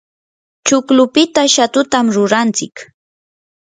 [0.67, 2.75] chuklupita shatutam rurantsik.